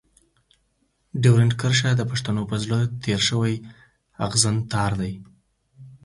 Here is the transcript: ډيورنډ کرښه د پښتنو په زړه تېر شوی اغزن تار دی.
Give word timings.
ډيورنډ 1.21 1.51
کرښه 1.59 1.91
د 1.97 2.01
پښتنو 2.11 2.41
په 2.51 2.55
زړه 2.63 2.79
تېر 3.03 3.19
شوی 3.29 3.55
اغزن 4.25 4.55
تار 4.71 4.91
دی. 5.01 5.13